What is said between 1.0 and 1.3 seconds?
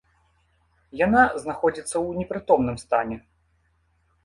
Яна